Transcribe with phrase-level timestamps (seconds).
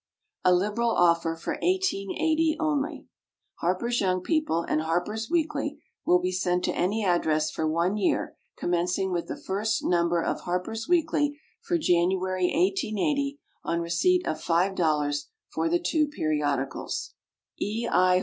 [0.43, 3.05] A LIBERAL OFFER FOR 1880 ONLY.
[3.59, 5.77] HARPER'S YOUNG PEOPLE and HARPER'S WEEKLY
[6.07, 10.41] will be sent to any address for one year, commencing with the first Number of
[10.41, 17.13] HARPER'S WEEKLY for January, 1880, on receipt of $5.00 for the two Periodicals.
[17.59, 17.87] E.
[17.87, 18.19] I.